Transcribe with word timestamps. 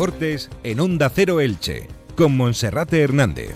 Deportes 0.00 0.48
en 0.62 0.80
Onda 0.80 1.10
Cero 1.14 1.40
Elche, 1.40 1.86
con 2.16 2.34
Monserrate 2.34 3.02
Hernández. 3.02 3.54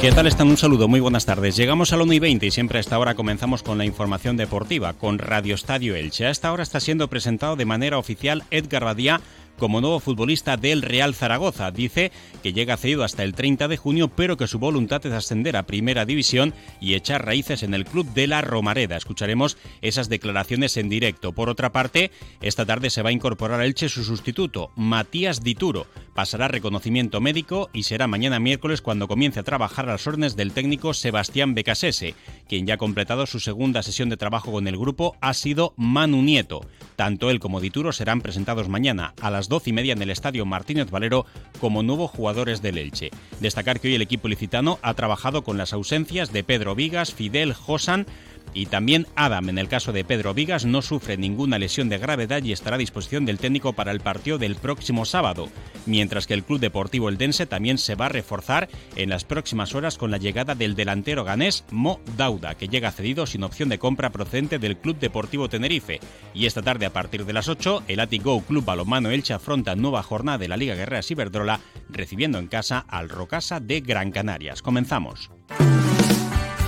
¿Qué 0.00 0.10
tal 0.10 0.26
están? 0.26 0.48
Un 0.48 0.56
saludo, 0.56 0.88
muy 0.88 0.98
buenas 0.98 1.24
tardes. 1.24 1.54
Llegamos 1.54 1.92
a 1.92 1.96
la 1.96 2.02
1 2.02 2.14
y 2.14 2.18
20 2.18 2.46
y 2.46 2.50
siempre 2.50 2.78
a 2.78 2.80
esta 2.80 2.98
hora 2.98 3.14
comenzamos 3.14 3.62
con 3.62 3.78
la 3.78 3.84
información 3.84 4.36
deportiva, 4.36 4.94
con 4.94 5.20
Radio 5.20 5.54
Estadio 5.54 5.94
Elche. 5.94 6.26
A 6.26 6.30
esta 6.30 6.52
hora 6.52 6.64
está 6.64 6.80
siendo 6.80 7.06
presentado 7.06 7.54
de 7.54 7.64
manera 7.64 7.98
oficial 7.98 8.42
Edgar 8.50 8.84
Badía 8.84 9.20
como 9.58 9.80
nuevo 9.80 10.00
futbolista 10.00 10.56
del 10.56 10.82
Real 10.82 11.14
Zaragoza. 11.14 11.70
Dice 11.70 12.12
que 12.42 12.52
llega 12.52 12.76
cedido 12.76 13.04
hasta 13.04 13.22
el 13.22 13.34
30 13.34 13.68
de 13.68 13.76
junio, 13.76 14.08
pero 14.08 14.36
que 14.36 14.46
su 14.46 14.58
voluntad 14.58 15.04
es 15.04 15.12
ascender 15.12 15.56
a 15.56 15.66
Primera 15.66 16.04
División 16.04 16.54
y 16.80 16.94
echar 16.94 17.24
raíces 17.24 17.62
en 17.62 17.74
el 17.74 17.84
club 17.84 18.06
de 18.14 18.26
la 18.26 18.40
Romareda. 18.40 18.96
Escucharemos 18.96 19.56
esas 19.82 20.08
declaraciones 20.08 20.76
en 20.76 20.88
directo. 20.88 21.32
Por 21.32 21.48
otra 21.48 21.72
parte, 21.72 22.10
esta 22.40 22.66
tarde 22.66 22.90
se 22.90 23.02
va 23.02 23.10
a 23.10 23.12
incorporar 23.12 23.60
a 23.60 23.64
Elche 23.66 23.88
su 23.88 24.04
sustituto, 24.04 24.70
Matías 24.76 25.42
Dituro. 25.42 25.86
Pasará 26.16 26.48
reconocimiento 26.48 27.20
médico 27.20 27.68
y 27.74 27.82
será 27.82 28.06
mañana 28.06 28.40
miércoles 28.40 28.80
cuando 28.80 29.06
comience 29.06 29.38
a 29.38 29.42
trabajar 29.42 29.86
a 29.86 29.92
las 29.92 30.06
órdenes 30.06 30.34
del 30.34 30.52
técnico 30.52 30.94
Sebastián 30.94 31.54
Becasese. 31.54 32.14
Quien 32.48 32.66
ya 32.66 32.74
ha 32.74 32.78
completado 32.78 33.26
su 33.26 33.38
segunda 33.38 33.82
sesión 33.82 34.08
de 34.08 34.16
trabajo 34.16 34.50
con 34.50 34.66
el 34.66 34.78
grupo 34.78 35.14
ha 35.20 35.34
sido 35.34 35.74
Manu 35.76 36.22
Nieto. 36.22 36.62
Tanto 36.96 37.28
él 37.28 37.38
como 37.38 37.60
Dituro 37.60 37.92
serán 37.92 38.22
presentados 38.22 38.70
mañana 38.70 39.12
a 39.20 39.30
las 39.30 39.50
12 39.50 39.68
y 39.68 39.72
media 39.74 39.92
en 39.92 40.00
el 40.00 40.08
Estadio 40.08 40.46
Martínez 40.46 40.90
Valero 40.90 41.26
como 41.60 41.82
nuevos 41.82 42.10
jugadores 42.10 42.62
del 42.62 42.78
Elche. 42.78 43.10
Destacar 43.40 43.78
que 43.78 43.88
hoy 43.88 43.96
el 43.96 44.02
equipo 44.02 44.28
licitano 44.28 44.78
ha 44.80 44.94
trabajado 44.94 45.44
con 45.44 45.58
las 45.58 45.74
ausencias 45.74 46.32
de 46.32 46.44
Pedro 46.44 46.74
Vigas, 46.74 47.12
Fidel, 47.12 47.52
Josan, 47.52 48.06
y 48.54 48.66
también 48.66 49.06
Adam, 49.14 49.48
en 49.48 49.58
el 49.58 49.68
caso 49.68 49.92
de 49.92 50.04
Pedro 50.04 50.34
Vigas, 50.34 50.64
no 50.64 50.82
sufre 50.82 51.16
ninguna 51.16 51.58
lesión 51.58 51.88
de 51.88 51.98
gravedad 51.98 52.42
y 52.42 52.52
estará 52.52 52.76
a 52.76 52.78
disposición 52.78 53.26
del 53.26 53.38
técnico 53.38 53.72
para 53.72 53.92
el 53.92 54.00
partido 54.00 54.38
del 54.38 54.56
próximo 54.56 55.04
sábado, 55.04 55.48
mientras 55.86 56.26
que 56.26 56.34
el 56.34 56.44
Club 56.44 56.60
Deportivo 56.60 57.08
Eldense 57.08 57.46
también 57.46 57.78
se 57.78 57.94
va 57.94 58.06
a 58.06 58.10
reforzar 58.10 58.68
en 58.96 59.10
las 59.10 59.24
próximas 59.24 59.74
horas 59.74 59.98
con 59.98 60.10
la 60.10 60.18
llegada 60.18 60.54
del 60.54 60.74
delantero 60.74 61.24
ganés 61.24 61.64
Mo 61.70 62.00
Dauda, 62.16 62.54
que 62.54 62.68
llega 62.68 62.92
cedido 62.92 63.26
sin 63.26 63.44
opción 63.44 63.68
de 63.68 63.78
compra 63.78 64.10
procedente 64.10 64.58
del 64.58 64.76
Club 64.76 64.98
Deportivo 64.98 65.48
Tenerife. 65.48 66.00
Y 66.34 66.46
esta 66.46 66.62
tarde 66.62 66.86
a 66.86 66.92
partir 66.92 67.24
de 67.24 67.32
las 67.32 67.48
8, 67.48 67.84
el 67.88 68.00
Atigo 68.00 68.40
Club 68.42 68.64
Balomano 68.64 69.10
Elche 69.10 69.34
afronta 69.34 69.76
nueva 69.76 70.02
jornada 70.02 70.38
de 70.38 70.48
la 70.48 70.56
Liga 70.56 70.74
Guerrera 70.74 71.02
Ciberdrola, 71.02 71.60
recibiendo 71.88 72.38
en 72.38 72.48
casa 72.48 72.84
al 72.88 73.08
Rocasa 73.08 73.60
de 73.60 73.80
Gran 73.80 74.10
Canarias. 74.10 74.62
Comenzamos. 74.62 75.30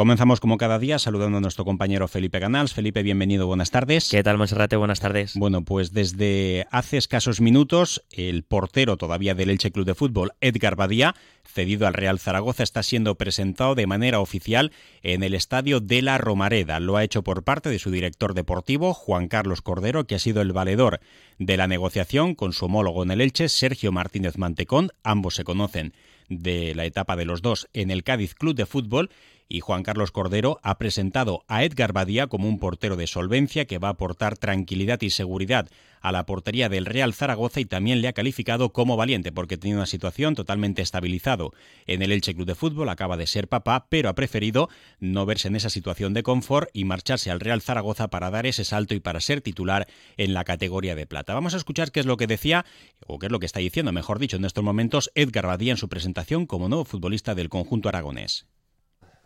Comenzamos 0.00 0.40
como 0.40 0.56
cada 0.56 0.78
día 0.78 0.98
saludando 0.98 1.36
a 1.36 1.40
nuestro 1.42 1.66
compañero 1.66 2.08
Felipe 2.08 2.38
Ganals. 2.38 2.72
Felipe, 2.72 3.02
bienvenido, 3.02 3.46
buenas 3.46 3.70
tardes. 3.70 4.08
¿Qué 4.08 4.22
tal, 4.22 4.38
Monserrate? 4.38 4.76
Buenas 4.76 4.98
tardes. 4.98 5.34
Bueno, 5.34 5.62
pues 5.62 5.92
desde 5.92 6.66
hace 6.70 6.96
escasos 6.96 7.42
minutos, 7.42 8.02
el 8.10 8.42
portero 8.42 8.96
todavía 8.96 9.34
del 9.34 9.50
Elche 9.50 9.70
Club 9.70 9.84
de 9.84 9.94
Fútbol, 9.94 10.32
Edgar 10.40 10.74
Badía, 10.74 11.14
cedido 11.44 11.86
al 11.86 11.92
Real 11.92 12.18
Zaragoza, 12.18 12.62
está 12.62 12.82
siendo 12.82 13.16
presentado 13.16 13.74
de 13.74 13.86
manera 13.86 14.20
oficial 14.20 14.72
en 15.02 15.22
el 15.22 15.34
estadio 15.34 15.80
de 15.80 16.00
la 16.00 16.16
Romareda. 16.16 16.80
Lo 16.80 16.96
ha 16.96 17.04
hecho 17.04 17.22
por 17.22 17.42
parte 17.42 17.68
de 17.68 17.78
su 17.78 17.90
director 17.90 18.32
deportivo, 18.32 18.94
Juan 18.94 19.28
Carlos 19.28 19.60
Cordero, 19.60 20.06
que 20.06 20.14
ha 20.14 20.18
sido 20.18 20.40
el 20.40 20.54
valedor 20.54 21.00
de 21.38 21.58
la 21.58 21.66
negociación 21.66 22.34
con 22.34 22.54
su 22.54 22.64
homólogo 22.64 23.02
en 23.02 23.10
el 23.10 23.20
Elche, 23.20 23.50
Sergio 23.50 23.92
Martínez 23.92 24.38
Mantecón. 24.38 24.92
Ambos 25.02 25.34
se 25.34 25.44
conocen 25.44 25.92
de 26.30 26.74
la 26.74 26.86
etapa 26.86 27.16
de 27.16 27.26
los 27.26 27.42
dos 27.42 27.68
en 27.74 27.90
el 27.90 28.02
Cádiz 28.02 28.34
Club 28.34 28.54
de 28.54 28.64
Fútbol 28.64 29.10
y 29.50 29.60
Juan 29.60 29.82
Carlos 29.82 30.12
Cordero 30.12 30.60
ha 30.62 30.78
presentado 30.78 31.44
a 31.48 31.64
Edgar 31.64 31.92
Badía 31.92 32.28
como 32.28 32.48
un 32.48 32.58
portero 32.58 32.96
de 32.96 33.08
solvencia 33.08 33.66
que 33.66 33.78
va 33.78 33.88
a 33.88 33.92
aportar 33.92 34.38
tranquilidad 34.38 35.02
y 35.02 35.10
seguridad 35.10 35.68
a 36.00 36.12
la 36.12 36.24
portería 36.24 36.68
del 36.68 36.86
Real 36.86 37.12
Zaragoza 37.12 37.60
y 37.60 37.64
también 37.66 38.00
le 38.00 38.08
ha 38.08 38.12
calificado 38.12 38.72
como 38.72 38.96
valiente 38.96 39.32
porque 39.32 39.58
tiene 39.58 39.76
una 39.76 39.86
situación 39.86 40.34
totalmente 40.34 40.82
estabilizado 40.82 41.52
en 41.86 42.00
el 42.00 42.12
Elche 42.12 42.34
Club 42.34 42.46
de 42.46 42.54
Fútbol, 42.54 42.88
acaba 42.88 43.16
de 43.16 43.26
ser 43.26 43.48
papá, 43.48 43.86
pero 43.90 44.08
ha 44.08 44.14
preferido 44.14 44.70
no 45.00 45.26
verse 45.26 45.48
en 45.48 45.56
esa 45.56 45.68
situación 45.68 46.14
de 46.14 46.22
confort 46.22 46.70
y 46.72 46.84
marcharse 46.84 47.30
al 47.30 47.40
Real 47.40 47.60
Zaragoza 47.60 48.08
para 48.08 48.30
dar 48.30 48.46
ese 48.46 48.64
salto 48.64 48.94
y 48.94 49.00
para 49.00 49.20
ser 49.20 49.40
titular 49.40 49.88
en 50.16 50.32
la 50.32 50.44
categoría 50.44 50.94
de 50.94 51.06
plata. 51.06 51.34
Vamos 51.34 51.54
a 51.54 51.58
escuchar 51.58 51.90
qué 51.90 52.00
es 52.00 52.06
lo 52.06 52.16
que 52.16 52.28
decía, 52.28 52.64
o 53.06 53.18
qué 53.18 53.26
es 53.26 53.32
lo 53.32 53.40
que 53.40 53.46
está 53.46 53.58
diciendo, 53.58 53.92
mejor 53.92 54.20
dicho, 54.20 54.36
en 54.36 54.44
estos 54.44 54.64
momentos 54.64 55.10
Edgar 55.16 55.48
Badía 55.48 55.72
en 55.72 55.76
su 55.76 55.88
presentación 55.88 56.46
como 56.46 56.68
nuevo 56.68 56.84
futbolista 56.84 57.34
del 57.34 57.48
conjunto 57.48 57.88
aragonés. 57.88 58.46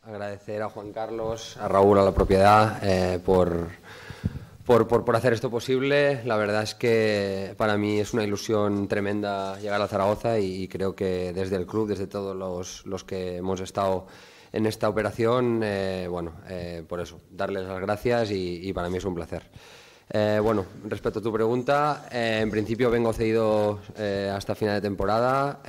Agradecer 0.06 0.60
a 0.60 0.69
Juan 0.69 0.92
Carlos, 0.92 1.56
a 1.56 1.66
Raúl, 1.66 1.98
a 1.98 2.03
la 2.03 2.12
propiedad 2.12 2.78
eh, 2.82 3.19
por, 3.25 3.69
por, 4.66 4.87
por, 4.87 5.16
hacer 5.16 5.32
esto 5.32 5.50
posible. 5.50 6.22
La 6.26 6.37
verdad 6.37 6.62
es 6.62 6.75
que 6.75 7.54
para 7.56 7.78
mí 7.78 8.00
es 8.00 8.12
una 8.12 8.22
ilusión 8.22 8.87
tremenda 8.87 9.59
llegar 9.60 9.81
a 9.81 9.88
Zaragoza 9.88 10.38
y, 10.38 10.69
creo 10.69 10.94
que 10.94 11.32
desde 11.32 11.56
el 11.56 11.64
club, 11.64 11.88
desde 11.88 12.06
todos 12.06 12.37
los, 12.37 12.84
los 12.84 13.03
que 13.03 13.38
hemos 13.38 13.60
estado 13.62 14.06
en 14.53 14.66
esta 14.66 14.91
operación, 14.91 15.62
eh, 15.64 16.06
bueno, 16.10 16.34
eh, 16.50 16.84
por 16.87 17.00
eso, 17.00 17.20
darles 17.31 17.66
las 17.66 17.81
gracias 17.81 18.31
y, 18.31 18.70
para 18.75 18.91
mí 18.91 18.98
es 18.98 19.04
un 19.06 19.14
placer. 19.14 19.48
bueno, 20.43 20.66
respecto 20.84 21.20
a 21.20 21.22
tu 21.22 21.32
pregunta, 21.32 22.09
en 22.10 22.50
principio 22.50 22.91
vengo 22.91 23.10
cedido 23.14 23.81
hasta 24.31 24.54
final 24.54 24.75
de 24.75 24.81
temporada. 24.82 25.62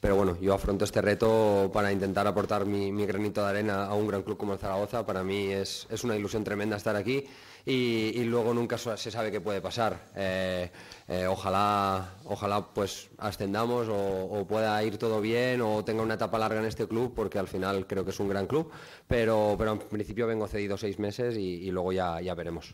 Pero 0.00 0.14
bueno, 0.14 0.38
yo 0.40 0.54
afronto 0.54 0.84
este 0.84 1.02
reto 1.02 1.70
para 1.72 1.90
intentar 1.90 2.26
aportar 2.28 2.64
mi, 2.64 3.04
granito 3.04 3.42
de 3.42 3.48
arena 3.48 3.86
a 3.86 3.94
un 3.94 4.06
gran 4.06 4.22
club 4.22 4.36
como 4.36 4.52
el 4.52 4.58
Zaragoza. 4.60 5.04
Para 5.04 5.24
mí 5.24 5.50
es, 5.50 5.88
una 6.04 6.14
ilusión 6.14 6.44
tremenda 6.44 6.76
estar 6.76 6.94
aquí 6.94 7.24
y, 7.66 8.22
luego 8.22 8.54
nunca 8.54 8.78
se 8.78 9.10
sabe 9.10 9.32
qué 9.32 9.40
puede 9.40 9.60
pasar. 9.60 10.10
Eh, 10.14 10.70
eh, 11.08 11.26
ojalá, 11.26 12.14
ojalá 12.26 12.64
pues 12.72 13.10
ascendamos 13.18 13.88
o, 13.90 14.46
pueda 14.48 14.80
ir 14.84 14.98
todo 14.98 15.20
bien 15.20 15.60
o 15.62 15.84
tenga 15.84 16.02
una 16.02 16.14
etapa 16.14 16.38
larga 16.38 16.60
en 16.60 16.66
este 16.66 16.86
club 16.86 17.12
porque 17.14 17.40
al 17.40 17.48
final 17.48 17.86
creo 17.88 18.04
que 18.04 18.10
es 18.10 18.20
un 18.20 18.28
gran 18.28 18.46
club. 18.46 18.70
Pero, 19.08 19.56
pero 19.58 19.72
en 19.72 19.78
principio 19.80 20.28
vengo 20.28 20.46
cedido 20.46 20.78
seis 20.78 21.00
meses 21.00 21.36
y, 21.36 21.40
y 21.40 21.70
luego 21.72 21.92
ya, 21.92 22.20
ya 22.20 22.34
veremos. 22.34 22.72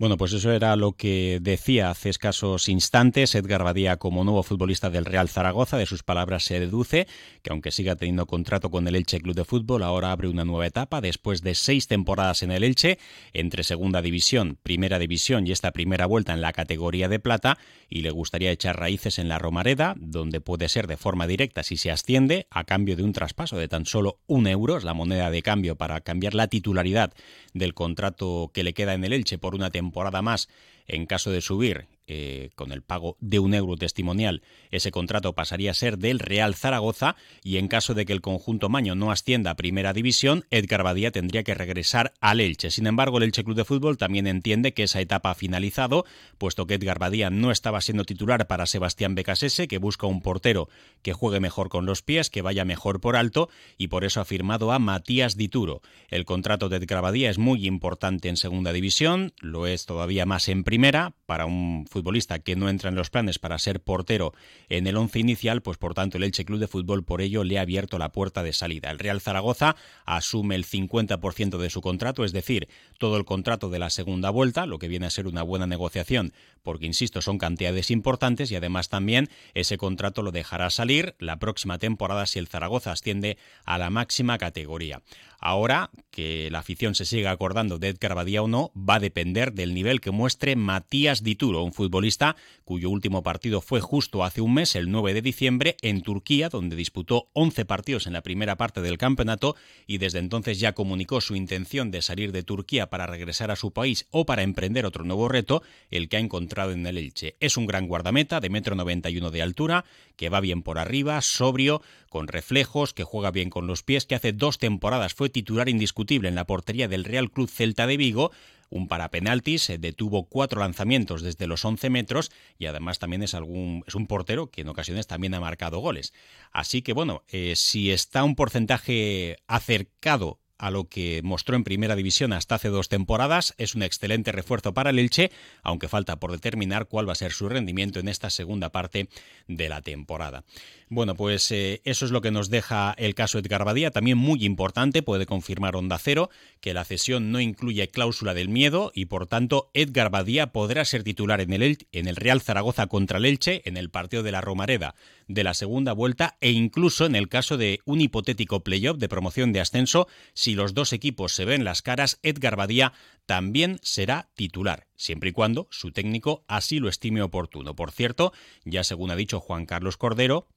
Bueno, 0.00 0.16
pues 0.16 0.32
eso 0.32 0.52
era 0.52 0.76
lo 0.76 0.92
que 0.92 1.40
decía 1.42 1.90
hace 1.90 2.08
escasos 2.08 2.68
instantes 2.68 3.34
Edgar 3.34 3.64
Badía 3.64 3.96
como 3.96 4.22
nuevo 4.22 4.44
futbolista 4.44 4.90
del 4.90 5.04
Real 5.04 5.28
Zaragoza. 5.28 5.76
De 5.76 5.86
sus 5.86 6.04
palabras 6.04 6.44
se 6.44 6.60
deduce 6.60 7.08
que 7.42 7.50
aunque 7.50 7.72
siga 7.72 7.96
teniendo 7.96 8.26
contrato 8.26 8.70
con 8.70 8.86
el 8.86 8.94
Elche 8.94 9.20
Club 9.20 9.34
de 9.34 9.44
Fútbol, 9.44 9.82
ahora 9.82 10.12
abre 10.12 10.28
una 10.28 10.44
nueva 10.44 10.68
etapa 10.68 11.00
después 11.00 11.42
de 11.42 11.56
seis 11.56 11.88
temporadas 11.88 12.44
en 12.44 12.52
el 12.52 12.62
Elche, 12.62 13.00
entre 13.32 13.64
Segunda 13.64 14.00
División, 14.00 14.56
Primera 14.62 15.00
División 15.00 15.48
y 15.48 15.50
esta 15.50 15.72
primera 15.72 16.06
vuelta 16.06 16.32
en 16.32 16.42
la 16.42 16.52
categoría 16.52 17.08
de 17.08 17.18
plata, 17.18 17.58
y 17.88 18.02
le 18.02 18.12
gustaría 18.12 18.52
echar 18.52 18.78
raíces 18.78 19.18
en 19.18 19.28
la 19.28 19.40
Romareda, 19.40 19.96
donde 19.98 20.40
puede 20.40 20.68
ser 20.68 20.86
de 20.86 20.96
forma 20.96 21.26
directa 21.26 21.64
si 21.64 21.76
se 21.76 21.90
asciende, 21.90 22.46
a 22.50 22.62
cambio 22.62 22.94
de 22.94 23.02
un 23.02 23.12
traspaso 23.12 23.56
de 23.56 23.66
tan 23.66 23.84
solo 23.84 24.20
un 24.28 24.46
euro, 24.46 24.76
es 24.76 24.84
la 24.84 24.94
moneda 24.94 25.32
de 25.32 25.42
cambio 25.42 25.74
para 25.74 26.02
cambiar 26.02 26.34
la 26.34 26.46
titularidad 26.46 27.12
del 27.52 27.74
contrato 27.74 28.52
que 28.54 28.62
le 28.62 28.74
queda 28.74 28.94
en 28.94 29.02
el 29.02 29.12
Elche 29.12 29.38
por 29.38 29.56
una 29.56 29.70
temporada 29.70 29.87
más 30.22 30.48
en 30.86 31.06
caso 31.06 31.30
de 31.30 31.40
subir 31.40 31.86
eh, 32.08 32.50
con 32.54 32.72
el 32.72 32.82
pago 32.82 33.16
de 33.20 33.38
un 33.38 33.54
euro 33.54 33.76
testimonial, 33.76 34.42
ese 34.70 34.90
contrato 34.90 35.34
pasaría 35.34 35.72
a 35.72 35.74
ser 35.74 35.98
del 35.98 36.18
Real 36.18 36.54
Zaragoza 36.54 37.16
y 37.44 37.58
en 37.58 37.68
caso 37.68 37.92
de 37.92 38.06
que 38.06 38.14
el 38.14 38.22
conjunto 38.22 38.68
Maño 38.68 38.94
no 38.94 39.10
ascienda 39.10 39.50
a 39.50 39.56
Primera 39.56 39.92
División, 39.92 40.46
Edgar 40.50 40.82
Badía 40.82 41.10
tendría 41.10 41.42
que 41.42 41.54
regresar 41.54 42.14
al 42.20 42.40
Elche. 42.40 42.70
Sin 42.70 42.86
embargo, 42.86 43.18
el 43.18 43.24
Elche 43.24 43.44
Club 43.44 43.56
de 43.56 43.64
Fútbol 43.64 43.98
también 43.98 44.26
entiende 44.26 44.72
que 44.72 44.84
esa 44.84 45.00
etapa 45.00 45.30
ha 45.30 45.34
finalizado, 45.34 46.06
puesto 46.38 46.66
que 46.66 46.74
Edgar 46.74 46.98
Badía 46.98 47.28
no 47.28 47.50
estaba 47.50 47.80
siendo 47.82 48.04
titular 48.04 48.46
para 48.46 48.66
Sebastián 48.66 49.14
Becasese, 49.14 49.68
que 49.68 49.78
busca 49.78 50.06
un 50.06 50.22
portero 50.22 50.68
que 51.02 51.12
juegue 51.12 51.40
mejor 51.40 51.68
con 51.68 51.84
los 51.84 52.02
pies, 52.02 52.30
que 52.30 52.40
vaya 52.42 52.64
mejor 52.64 53.00
por 53.00 53.16
alto, 53.16 53.50
y 53.76 53.88
por 53.88 54.04
eso 54.04 54.20
ha 54.20 54.24
firmado 54.24 54.72
a 54.72 54.78
Matías 54.78 55.36
Dituro. 55.36 55.82
El 56.08 56.24
contrato 56.24 56.68
de 56.68 56.78
Edgar 56.78 57.02
Badía 57.02 57.28
es 57.28 57.38
muy 57.38 57.66
importante 57.66 58.28
en 58.28 58.38
Segunda 58.38 58.72
División, 58.72 59.34
lo 59.40 59.66
es 59.66 59.84
todavía 59.84 60.24
más 60.24 60.48
en 60.48 60.64
Primera, 60.64 61.14
para 61.26 61.44
un 61.44 61.84
futbolista 61.86 61.97
que 62.44 62.56
no 62.56 62.68
entra 62.68 62.88
en 62.88 62.94
los 62.94 63.10
planes 63.10 63.38
para 63.38 63.58
ser 63.58 63.80
portero 63.80 64.32
en 64.68 64.86
el 64.86 64.96
once 64.96 65.18
inicial, 65.18 65.62
pues 65.62 65.78
por 65.78 65.94
tanto 65.94 66.16
el 66.16 66.24
Elche 66.24 66.44
Club 66.44 66.58
de 66.58 66.68
Fútbol 66.68 67.04
por 67.04 67.20
ello 67.20 67.44
le 67.44 67.58
ha 67.58 67.62
abierto 67.62 67.98
la 67.98 68.10
puerta 68.10 68.42
de 68.42 68.52
salida. 68.52 68.90
El 68.90 68.98
Real 68.98 69.20
Zaragoza 69.20 69.76
asume 70.04 70.54
el 70.54 70.66
50% 70.66 71.58
de 71.58 71.70
su 71.70 71.80
contrato, 71.80 72.24
es 72.24 72.32
decir, 72.32 72.68
todo 72.98 73.16
el 73.16 73.24
contrato 73.24 73.70
de 73.70 73.78
la 73.78 73.90
segunda 73.90 74.30
vuelta, 74.30 74.66
lo 74.66 74.78
que 74.78 74.88
viene 74.88 75.06
a 75.06 75.10
ser 75.10 75.26
una 75.26 75.42
buena 75.42 75.66
negociación, 75.66 76.32
porque 76.68 76.84
insisto, 76.84 77.22
son 77.22 77.38
cantidades 77.38 77.90
importantes 77.90 78.50
y 78.52 78.56
además 78.56 78.90
también 78.90 79.30
ese 79.54 79.78
contrato 79.78 80.20
lo 80.20 80.32
dejará 80.32 80.68
salir 80.68 81.14
la 81.18 81.38
próxima 81.38 81.78
temporada 81.78 82.26
si 82.26 82.38
el 82.38 82.46
Zaragoza 82.46 82.92
asciende 82.92 83.38
a 83.64 83.78
la 83.78 83.88
máxima 83.88 84.36
categoría. 84.36 85.00
Ahora, 85.40 85.90
que 86.10 86.50
la 86.50 86.58
afición 86.58 86.96
se 86.96 87.04
siga 87.04 87.30
acordando 87.30 87.78
de 87.78 87.88
Edgar 87.88 88.16
Badía 88.16 88.42
o 88.42 88.48
no, 88.48 88.72
va 88.76 88.96
a 88.96 89.00
depender 89.00 89.52
del 89.52 89.72
nivel 89.72 90.00
que 90.00 90.10
muestre 90.10 90.56
Matías 90.56 91.22
Dituro, 91.22 91.62
un 91.62 91.72
futbolista 91.72 92.34
cuyo 92.64 92.90
último 92.90 93.22
partido 93.22 93.60
fue 93.60 93.80
justo 93.80 94.24
hace 94.24 94.40
un 94.40 94.52
mes, 94.52 94.74
el 94.74 94.90
9 94.90 95.14
de 95.14 95.22
diciembre, 95.22 95.76
en 95.80 96.02
Turquía, 96.02 96.48
donde 96.48 96.74
disputó 96.74 97.28
11 97.34 97.64
partidos 97.66 98.08
en 98.08 98.14
la 98.14 98.22
primera 98.22 98.56
parte 98.56 98.82
del 98.82 98.98
campeonato 98.98 99.54
y 99.86 99.98
desde 99.98 100.18
entonces 100.18 100.58
ya 100.58 100.72
comunicó 100.72 101.20
su 101.20 101.36
intención 101.36 101.92
de 101.92 102.02
salir 102.02 102.32
de 102.32 102.42
Turquía 102.42 102.90
para 102.90 103.06
regresar 103.06 103.52
a 103.52 103.56
su 103.56 103.72
país 103.72 104.06
o 104.10 104.26
para 104.26 104.42
emprender 104.42 104.86
otro 104.86 105.04
nuevo 105.04 105.28
reto, 105.28 105.62
el 105.90 106.08
que 106.08 106.16
ha 106.16 106.20
encontrado 106.20 106.57
en 106.64 106.86
el 106.86 106.98
Elche. 106.98 107.36
Es 107.40 107.56
un 107.56 107.66
gran 107.66 107.86
guardameta 107.86 108.40
de 108.40 108.50
metro 108.50 108.74
91 108.74 109.30
de 109.30 109.42
altura, 109.42 109.84
que 110.16 110.28
va 110.28 110.40
bien 110.40 110.62
por 110.62 110.78
arriba, 110.78 111.20
sobrio, 111.22 111.82
con 112.08 112.28
reflejos, 112.28 112.92
que 112.92 113.04
juega 113.04 113.30
bien 113.30 113.50
con 113.50 113.66
los 113.66 113.82
pies, 113.82 114.06
que 114.06 114.14
hace 114.14 114.32
dos 114.32 114.58
temporadas 114.58 115.14
fue 115.14 115.30
titular 115.30 115.68
indiscutible 115.68 116.28
en 116.28 116.34
la 116.34 116.46
portería 116.46 116.88
del 116.88 117.04
Real 117.04 117.30
Club 117.30 117.48
Celta 117.48 117.86
de 117.86 117.96
Vigo, 117.96 118.32
un 118.70 118.88
parapenaltis, 118.88 119.72
detuvo 119.78 120.24
cuatro 120.24 120.60
lanzamientos 120.60 121.22
desde 121.22 121.46
los 121.46 121.64
11 121.64 121.90
metros 121.90 122.30
y 122.58 122.66
además 122.66 122.98
también 122.98 123.22
es, 123.22 123.34
algún, 123.34 123.82
es 123.86 123.94
un 123.94 124.06
portero 124.06 124.50
que 124.50 124.60
en 124.62 124.68
ocasiones 124.68 125.06
también 125.06 125.34
ha 125.34 125.40
marcado 125.40 125.78
goles. 125.78 126.12
Así 126.52 126.82
que 126.82 126.92
bueno, 126.92 127.22
eh, 127.28 127.54
si 127.56 127.90
está 127.90 128.24
un 128.24 128.34
porcentaje 128.34 129.38
acercado 129.46 130.38
a 130.58 130.70
lo 130.70 130.88
que 130.88 131.22
mostró 131.22 131.56
en 131.56 131.64
primera 131.64 131.96
división 131.96 132.32
hasta 132.32 132.56
hace 132.56 132.68
dos 132.68 132.88
temporadas. 132.88 133.54
Es 133.58 133.74
un 133.74 133.82
excelente 133.82 134.32
refuerzo 134.32 134.74
para 134.74 134.90
el 134.90 134.98
Elche, 134.98 135.30
aunque 135.62 135.88
falta 135.88 136.18
por 136.18 136.32
determinar 136.32 136.86
cuál 136.86 137.08
va 137.08 137.12
a 137.12 137.16
ser 137.16 137.32
su 137.32 137.48
rendimiento 137.48 138.00
en 138.00 138.08
esta 138.08 138.30
segunda 138.30 138.70
parte 138.70 139.08
de 139.46 139.68
la 139.68 139.82
temporada. 139.82 140.44
Bueno, 140.90 141.14
pues 141.14 141.50
eh, 141.52 141.82
eso 141.84 142.06
es 142.06 142.10
lo 142.10 142.22
que 142.22 142.30
nos 142.30 142.48
deja 142.48 142.94
el 142.96 143.14
caso 143.14 143.38
Edgar 143.38 143.64
Badía. 143.64 143.90
También 143.90 144.16
muy 144.16 144.44
importante, 144.44 145.02
puede 145.02 145.26
confirmar 145.26 145.76
Onda 145.76 145.98
Cero, 145.98 146.30
que 146.60 146.74
la 146.74 146.84
cesión 146.84 147.30
no 147.30 147.40
incluye 147.40 147.88
cláusula 147.88 148.34
del 148.34 148.48
miedo 148.48 148.90
y 148.94 149.04
por 149.04 149.26
tanto 149.26 149.70
Edgar 149.74 150.10
Badía 150.10 150.52
podrá 150.52 150.84
ser 150.84 151.02
titular 151.02 151.40
en 151.40 151.52
el, 151.52 151.86
en 151.92 152.08
el 152.08 152.16
Real 152.16 152.40
Zaragoza 152.40 152.86
contra 152.86 153.18
el 153.18 153.26
Elche 153.26 153.62
en 153.66 153.76
el 153.76 153.90
partido 153.90 154.22
de 154.22 154.32
la 154.32 154.40
Romareda 154.40 154.94
de 155.28 155.44
la 155.44 155.54
segunda 155.54 155.92
vuelta 155.92 156.36
e 156.40 156.50
incluso 156.50 157.06
en 157.06 157.14
el 157.14 157.28
caso 157.28 157.56
de 157.56 157.80
un 157.84 158.00
hipotético 158.00 158.64
playoff 158.64 158.98
de 158.98 159.08
promoción 159.08 159.52
de 159.52 159.60
ascenso, 159.60 160.08
los 160.54 160.74
dos 160.74 160.92
equipos 160.92 161.32
se 161.32 161.44
ven 161.44 161.64
las 161.64 161.82
caras, 161.82 162.18
Edgar 162.22 162.56
Badía 162.56 162.92
también 163.26 163.78
será 163.82 164.30
titular, 164.34 164.86
siempre 164.96 165.30
y 165.30 165.32
cuando 165.32 165.68
su 165.70 165.92
técnico 165.92 166.44
así 166.48 166.78
lo 166.78 166.88
estime 166.88 167.22
oportuno. 167.22 167.74
Por 167.74 167.90
cierto, 167.90 168.32
ya 168.64 168.84
según 168.84 169.10
ha 169.10 169.16
dicho 169.16 169.40
Juan 169.40 169.66
Carlos 169.66 169.96
Cordero, 169.96 170.48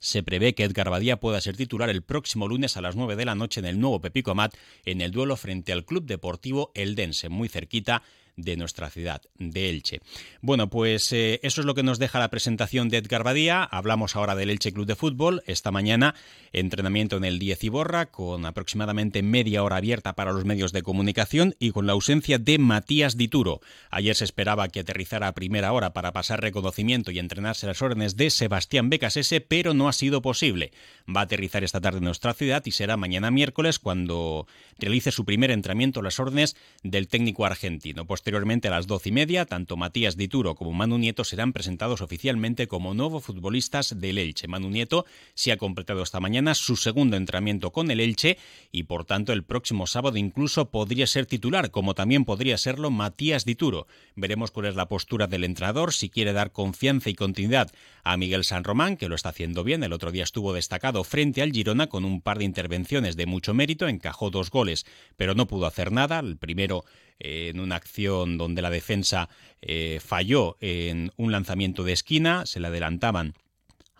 se 0.00 0.22
prevé 0.22 0.54
que 0.54 0.64
Edgar 0.64 0.90
Badía 0.90 1.20
pueda 1.20 1.40
ser 1.40 1.56
titular 1.56 1.90
el 1.90 2.02
próximo 2.02 2.48
lunes 2.48 2.76
a 2.76 2.80
las 2.80 2.96
9 2.96 3.16
de 3.16 3.24
la 3.26 3.34
noche 3.34 3.60
en 3.60 3.66
el 3.66 3.78
nuevo 3.78 4.00
Pepico 4.00 4.30
Amat 4.30 4.54
en 4.86 5.02
el 5.02 5.10
duelo 5.10 5.36
frente 5.36 5.72
al 5.72 5.84
Club 5.84 6.06
Deportivo 6.06 6.72
Eldense, 6.74 7.28
muy 7.28 7.48
cerquita 7.48 8.02
de 8.42 8.56
nuestra 8.56 8.90
ciudad, 8.90 9.22
de 9.38 9.70
Elche. 9.70 10.00
Bueno, 10.40 10.70
pues 10.70 11.12
eh, 11.12 11.40
eso 11.42 11.60
es 11.60 11.66
lo 11.66 11.74
que 11.74 11.82
nos 11.82 11.98
deja 11.98 12.18
la 12.18 12.30
presentación 12.30 12.88
de 12.88 12.98
Edgar 12.98 13.24
Badía. 13.24 13.62
Hablamos 13.64 14.16
ahora 14.16 14.34
del 14.34 14.50
Elche 14.50 14.72
Club 14.72 14.86
de 14.86 14.96
Fútbol. 14.96 15.42
Esta 15.46 15.70
mañana, 15.70 16.14
entrenamiento 16.52 17.16
en 17.16 17.24
el 17.24 17.38
10 17.38 17.64
Iborra, 17.64 18.06
con 18.06 18.46
aproximadamente 18.46 19.22
media 19.22 19.62
hora 19.62 19.76
abierta 19.76 20.14
para 20.14 20.32
los 20.32 20.44
medios 20.44 20.72
de 20.72 20.82
comunicación 20.82 21.54
y 21.58 21.70
con 21.70 21.86
la 21.86 21.92
ausencia 21.92 22.38
de 22.38 22.58
Matías 22.58 23.16
Dituro. 23.16 23.60
Ayer 23.90 24.14
se 24.16 24.24
esperaba 24.24 24.68
que 24.68 24.80
aterrizara 24.80 25.28
a 25.28 25.34
primera 25.34 25.72
hora 25.72 25.92
para 25.92 26.12
pasar 26.12 26.40
reconocimiento 26.40 27.10
y 27.10 27.18
entrenarse 27.18 27.66
las 27.66 27.82
órdenes 27.82 28.16
de 28.16 28.30
Sebastián 28.30 28.90
Becasese, 28.90 29.40
pero 29.40 29.74
no 29.74 29.88
ha 29.88 29.92
sido 29.92 30.22
posible. 30.22 30.72
Va 31.08 31.20
a 31.20 31.24
aterrizar 31.24 31.64
esta 31.64 31.80
tarde 31.80 31.98
en 31.98 32.04
nuestra 32.04 32.34
ciudad 32.34 32.62
y 32.64 32.70
será 32.72 32.96
mañana 32.96 33.30
miércoles 33.30 33.78
cuando 33.78 34.46
realice 34.78 35.10
su 35.10 35.24
primer 35.24 35.50
entrenamiento 35.50 36.02
las 36.02 36.18
órdenes 36.20 36.56
del 36.82 37.08
técnico 37.08 37.44
argentino. 37.44 38.06
Posteriormente, 38.30 38.68
a 38.68 38.70
las 38.70 38.86
doce 38.86 39.08
y 39.08 39.12
media, 39.12 39.44
tanto 39.44 39.76
Matías 39.76 40.16
Dituro 40.16 40.54
como 40.54 40.72
Manu 40.72 40.98
Nieto 40.98 41.24
serán 41.24 41.52
presentados 41.52 42.00
oficialmente 42.00 42.68
como 42.68 42.94
nuevos 42.94 43.24
futbolistas 43.24 43.98
del 43.98 44.18
Elche. 44.18 44.46
Manu 44.46 44.70
Nieto 44.70 45.04
se 45.34 45.50
ha 45.50 45.56
completado 45.56 46.00
esta 46.04 46.20
mañana 46.20 46.54
su 46.54 46.76
segundo 46.76 47.16
entrenamiento 47.16 47.72
con 47.72 47.90
el 47.90 47.98
Elche 47.98 48.38
y, 48.70 48.84
por 48.84 49.04
tanto, 49.04 49.32
el 49.32 49.42
próximo 49.42 49.88
sábado 49.88 50.16
incluso 50.16 50.70
podría 50.70 51.08
ser 51.08 51.26
titular, 51.26 51.72
como 51.72 51.94
también 51.94 52.24
podría 52.24 52.56
serlo 52.56 52.92
Matías 52.92 53.44
Dituro. 53.44 53.88
Veremos 54.14 54.52
cuál 54.52 54.66
es 54.66 54.76
la 54.76 54.86
postura 54.86 55.26
del 55.26 55.42
entrenador, 55.42 55.92
si 55.92 56.08
quiere 56.08 56.32
dar 56.32 56.52
confianza 56.52 57.10
y 57.10 57.14
continuidad 57.14 57.72
a 58.04 58.16
Miguel 58.16 58.44
San 58.44 58.62
Román, 58.62 58.96
que 58.96 59.08
lo 59.08 59.16
está 59.16 59.30
haciendo 59.30 59.64
bien. 59.64 59.82
El 59.82 59.92
otro 59.92 60.12
día 60.12 60.22
estuvo 60.22 60.52
destacado 60.52 61.02
frente 61.02 61.42
al 61.42 61.50
Girona 61.50 61.88
con 61.88 62.04
un 62.04 62.20
par 62.20 62.38
de 62.38 62.44
intervenciones 62.44 63.16
de 63.16 63.26
mucho 63.26 63.54
mérito, 63.54 63.88
encajó 63.88 64.30
dos 64.30 64.50
goles, 64.50 64.86
pero 65.16 65.34
no 65.34 65.48
pudo 65.48 65.66
hacer 65.66 65.90
nada. 65.90 66.20
El 66.20 66.36
primero 66.36 66.84
en 67.20 67.60
una 67.60 67.76
acción 67.76 68.38
donde 68.38 68.62
la 68.62 68.70
defensa 68.70 69.28
eh, 69.62 70.00
falló 70.04 70.56
en 70.60 71.12
un 71.16 71.32
lanzamiento 71.32 71.84
de 71.84 71.92
esquina, 71.92 72.46
se 72.46 72.60
le 72.60 72.66
adelantaban 72.66 73.34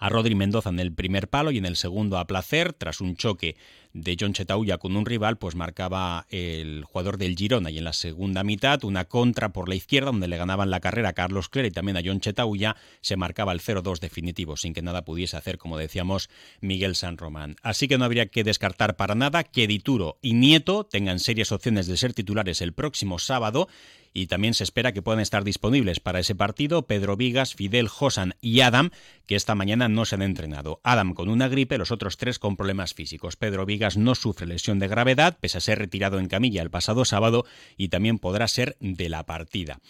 a 0.00 0.08
Rodri 0.08 0.34
Mendoza 0.34 0.70
en 0.70 0.80
el 0.80 0.92
primer 0.92 1.28
palo 1.28 1.50
y 1.50 1.58
en 1.58 1.66
el 1.66 1.76
segundo 1.76 2.18
a 2.18 2.26
placer, 2.26 2.72
tras 2.72 3.00
un 3.00 3.16
choque 3.16 3.56
de 3.92 4.16
John 4.18 4.32
Chetauya 4.32 4.78
con 4.78 4.96
un 4.96 5.04
rival, 5.04 5.36
pues 5.36 5.54
marcaba 5.54 6.26
el 6.30 6.84
jugador 6.84 7.18
del 7.18 7.36
Girona 7.36 7.70
y 7.70 7.78
en 7.78 7.84
la 7.84 7.92
segunda 7.92 8.42
mitad 8.42 8.82
una 8.84 9.04
contra 9.04 9.52
por 9.52 9.68
la 9.68 9.74
izquierda 9.74 10.10
donde 10.10 10.28
le 10.28 10.36
ganaban 10.36 10.70
la 10.70 10.80
carrera 10.80 11.10
a 11.10 11.12
Carlos 11.12 11.48
Cler 11.48 11.66
y 11.66 11.70
también 11.70 11.96
a 11.96 12.02
John 12.04 12.20
Chetauya 12.20 12.76
se 13.00 13.16
marcaba 13.16 13.52
el 13.52 13.60
0-2 13.60 13.98
definitivo 13.98 14.56
sin 14.56 14.72
que 14.72 14.82
nada 14.82 15.04
pudiese 15.04 15.36
hacer, 15.36 15.58
como 15.58 15.76
decíamos, 15.76 16.30
Miguel 16.60 16.94
San 16.94 17.18
Román. 17.18 17.56
Así 17.62 17.86
que 17.86 17.98
no 17.98 18.04
habría 18.04 18.26
que 18.26 18.44
descartar 18.44 18.96
para 18.96 19.14
nada 19.14 19.44
que 19.44 19.66
Dituro 19.66 20.18
y 20.22 20.32
Nieto 20.32 20.84
tengan 20.84 21.18
serias 21.18 21.52
opciones 21.52 21.86
de 21.86 21.96
ser 21.96 22.14
titulares 22.14 22.62
el 22.62 22.72
próximo 22.72 23.18
sábado 23.18 23.68
y 24.12 24.26
también 24.26 24.54
se 24.54 24.64
espera 24.64 24.92
que 24.92 25.02
puedan 25.02 25.20
estar 25.20 25.44
disponibles 25.44 26.00
para 26.00 26.20
ese 26.20 26.34
partido 26.34 26.86
Pedro 26.86 27.16
Vigas, 27.16 27.54
Fidel 27.54 27.88
Josan 27.88 28.34
y 28.40 28.60
Adam, 28.60 28.90
que 29.26 29.36
esta 29.36 29.54
mañana 29.54 29.88
no 29.88 30.04
se 30.04 30.16
han 30.16 30.22
entrenado. 30.22 30.80
Adam 30.82 31.14
con 31.14 31.28
una 31.28 31.48
gripe, 31.48 31.78
los 31.78 31.90
otros 31.90 32.16
tres 32.16 32.38
con 32.38 32.56
problemas 32.56 32.94
físicos. 32.94 33.36
Pedro 33.36 33.66
Vigas 33.66 33.96
no 33.96 34.14
sufre 34.14 34.46
lesión 34.46 34.78
de 34.78 34.88
gravedad, 34.88 35.38
pese 35.40 35.58
a 35.58 35.60
ser 35.60 35.78
retirado 35.78 36.18
en 36.18 36.28
camilla 36.28 36.62
el 36.62 36.70
pasado 36.70 37.04
sábado, 37.04 37.44
y 37.76 37.88
también 37.88 38.18
podrá 38.18 38.48
ser 38.48 38.76
de 38.80 39.08
la 39.08 39.24
partida. 39.24 39.80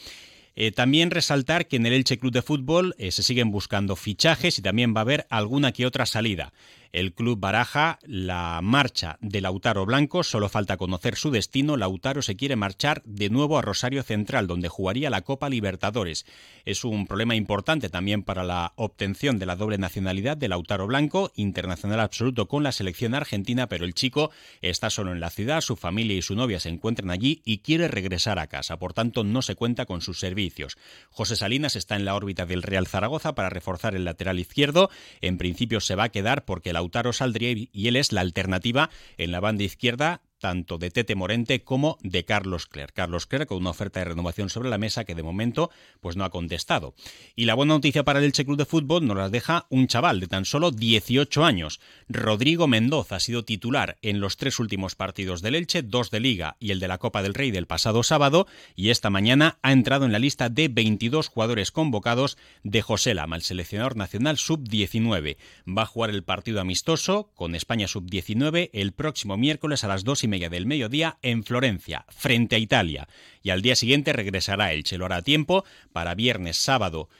Eh, 0.56 0.72
también 0.72 1.10
resaltar 1.10 1.68
que 1.68 1.76
en 1.76 1.86
el 1.86 1.92
Elche 1.92 2.18
Club 2.18 2.32
de 2.32 2.42
Fútbol 2.42 2.94
eh, 2.98 3.12
se 3.12 3.22
siguen 3.22 3.50
buscando 3.50 3.96
fichajes 3.96 4.58
y 4.58 4.62
también 4.62 4.94
va 4.94 5.00
a 5.00 5.02
haber 5.02 5.26
alguna 5.30 5.72
que 5.72 5.86
otra 5.86 6.06
salida. 6.06 6.52
El 6.92 7.12
club 7.12 7.38
baraja 7.38 7.98
la 8.02 8.60
marcha 8.62 9.16
de 9.20 9.40
Lautaro 9.40 9.86
Blanco, 9.86 10.24
solo 10.24 10.48
falta 10.48 10.76
conocer 10.76 11.14
su 11.14 11.30
destino. 11.30 11.76
Lautaro 11.76 12.20
se 12.20 12.34
quiere 12.34 12.56
marchar 12.56 13.02
de 13.04 13.30
nuevo 13.30 13.58
a 13.58 13.62
Rosario 13.62 14.02
Central, 14.02 14.48
donde 14.48 14.68
jugaría 14.68 15.08
la 15.08 15.22
Copa 15.22 15.48
Libertadores. 15.48 16.26
Es 16.64 16.84
un 16.84 17.06
problema 17.06 17.36
importante 17.36 17.90
también 17.90 18.24
para 18.24 18.42
la 18.42 18.72
obtención 18.74 19.38
de 19.38 19.46
la 19.46 19.54
doble 19.54 19.78
nacionalidad 19.78 20.36
de 20.36 20.48
Lautaro 20.48 20.88
Blanco, 20.88 21.30
internacional 21.36 22.00
absoluto 22.00 22.48
con 22.48 22.64
la 22.64 22.72
selección 22.72 23.14
argentina, 23.14 23.68
pero 23.68 23.84
el 23.84 23.94
chico 23.94 24.30
está 24.60 24.90
solo 24.90 25.12
en 25.12 25.20
la 25.20 25.30
ciudad, 25.30 25.60
su 25.60 25.76
familia 25.76 26.16
y 26.16 26.22
su 26.22 26.34
novia 26.34 26.58
se 26.58 26.70
encuentran 26.70 27.10
allí 27.10 27.40
y 27.44 27.58
quiere 27.58 27.86
regresar 27.86 28.38
a 28.40 28.48
casa, 28.48 28.78
por 28.78 28.94
tanto 28.94 29.22
no 29.22 29.42
se 29.42 29.54
cuenta 29.54 29.86
con 29.86 30.00
sus 30.00 30.18
servicios. 30.18 30.76
José 31.10 31.36
Salinas 31.36 31.76
está 31.76 31.94
en 31.94 32.04
la 32.04 32.16
órbita 32.16 32.46
del 32.46 32.62
Real 32.62 32.88
Zaragoza 32.88 33.34
para 33.34 33.48
reforzar 33.48 33.94
el 33.94 34.04
lateral 34.04 34.40
izquierdo, 34.40 34.90
en 35.20 35.38
principio 35.38 35.80
se 35.80 35.94
va 35.94 36.04
a 36.04 36.08
quedar 36.08 36.44
porque 36.44 36.72
la 36.72 36.79
Lautaro 36.80 37.12
saldría 37.12 37.50
y 37.52 37.88
él 37.88 37.96
es 37.96 38.12
la 38.12 38.22
alternativa 38.22 38.90
en 39.18 39.32
la 39.32 39.40
banda 39.40 39.64
izquierda 39.64 40.22
tanto 40.40 40.78
de 40.78 40.90
Tete 40.90 41.14
Morente 41.14 41.62
como 41.62 41.98
de 42.02 42.24
Carlos 42.24 42.66
Clerc. 42.66 42.92
Carlos 42.92 43.26
Clerc 43.26 43.46
con 43.46 43.58
una 43.58 43.70
oferta 43.70 44.00
de 44.00 44.06
renovación 44.06 44.50
sobre 44.50 44.70
la 44.70 44.78
mesa 44.78 45.04
que 45.04 45.14
de 45.14 45.22
momento 45.22 45.70
pues 46.00 46.16
no 46.16 46.24
ha 46.24 46.30
contestado. 46.30 46.94
Y 47.36 47.44
la 47.44 47.54
buena 47.54 47.74
noticia 47.74 48.04
para 48.04 48.18
el 48.18 48.24
Elche 48.24 48.44
Club 48.44 48.56
de 48.56 48.64
Fútbol 48.64 49.06
nos 49.06 49.16
la 49.16 49.28
deja 49.28 49.66
un 49.70 49.86
chaval 49.86 50.18
de 50.18 50.26
tan 50.26 50.44
solo 50.44 50.72
18 50.72 51.44
años. 51.44 51.80
Rodrigo 52.08 52.66
Mendoza 52.66 53.16
ha 53.16 53.20
sido 53.20 53.44
titular 53.44 53.98
en 54.02 54.18
los 54.18 54.36
tres 54.36 54.58
últimos 54.58 54.96
partidos 54.96 55.42
del 55.42 55.54
Elche, 55.54 55.82
dos 55.82 56.10
de 56.10 56.20
Liga 56.20 56.56
y 56.58 56.72
el 56.72 56.80
de 56.80 56.88
la 56.88 56.98
Copa 56.98 57.22
del 57.22 57.34
Rey 57.34 57.50
del 57.50 57.66
pasado 57.66 58.02
sábado 58.02 58.46
y 58.74 58.90
esta 58.90 59.10
mañana 59.10 59.58
ha 59.62 59.72
entrado 59.72 60.06
en 60.06 60.12
la 60.12 60.18
lista 60.18 60.48
de 60.48 60.68
22 60.68 61.28
jugadores 61.28 61.70
convocados 61.70 62.38
de 62.64 62.82
José 62.82 63.14
Lama, 63.14 63.36
el 63.36 63.42
seleccionador 63.42 63.96
nacional 63.96 64.38
sub-19. 64.38 65.36
Va 65.68 65.82
a 65.82 65.86
jugar 65.86 66.10
el 66.10 66.24
partido 66.24 66.60
amistoso 66.60 67.30
con 67.34 67.54
España 67.54 67.86
sub-19 67.86 68.70
el 68.72 68.92
próximo 68.92 69.36
miércoles 69.36 69.84
a 69.84 69.88
las 69.88 70.04
2 70.04 70.24
y 70.24 70.28
media 70.30 70.48
del 70.48 70.64
mediodía 70.64 71.18
en 71.20 71.44
Florencia, 71.44 72.06
frente 72.08 72.56
a 72.56 72.58
Italia. 72.58 73.08
Y 73.42 73.50
al 73.50 73.60
día 73.60 73.76
siguiente 73.76 74.14
regresará 74.14 74.72
Elche. 74.72 74.96
Lo 74.96 75.04
hará 75.04 75.16
a 75.16 75.22
tiempo 75.22 75.64
para 75.92 76.14
viernes, 76.14 76.56
sábado 76.56 77.10